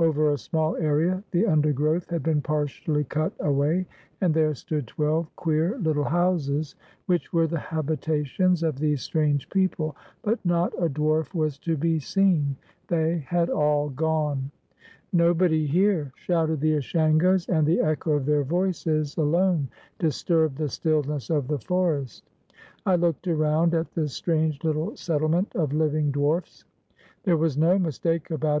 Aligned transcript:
Over 0.00 0.30
a 0.30 0.38
small 0.38 0.74
area 0.76 1.22
the 1.32 1.44
undergrowth 1.44 2.08
had 2.08 2.22
been 2.22 2.40
partially 2.40 3.04
cut 3.04 3.34
away, 3.40 3.84
and 4.22 4.32
there 4.32 4.54
stood 4.54 4.86
twelve 4.86 5.26
queer 5.36 5.76
little 5.80 6.02
houses, 6.04 6.76
which 7.04 7.30
were 7.34 7.46
the 7.46 7.58
habitations 7.58 8.62
of 8.62 8.78
these 8.78 9.02
strange 9.02 9.50
people, 9.50 9.94
but 10.22 10.42
not 10.46 10.72
a 10.82 10.88
dwarf 10.88 11.34
was 11.34 11.58
to 11.58 11.76
be 11.76 11.98
seen. 11.98 12.56
They 12.88 13.18
had 13.18 13.50
all 13.50 13.90
gone. 13.90 14.50
"Nobody 15.12 15.66
here," 15.66 16.10
shouted 16.16 16.60
the 16.60 16.76
Ashangos, 16.78 17.46
and 17.50 17.68
theechoof 17.68 18.24
their 18.24 18.44
voices 18.44 19.18
alone 19.18 19.68
disturbed 19.98 20.56
the 20.56 20.70
stillness 20.70 21.28
of 21.28 21.48
the 21.48 21.58
forest. 21.58 22.24
I 22.86 22.96
looked 22.96 23.28
around 23.28 23.74
at 23.74 23.92
this 23.92 24.14
strange 24.14 24.58
Httle 24.60 24.96
settlement 24.96 25.54
of 25.54 25.74
living 25.74 26.10
dwarfs. 26.12 26.64
There 27.24 27.36
was 27.36 27.58
no 27.58 27.78
mistake 27.78 28.30
about 28.30 28.60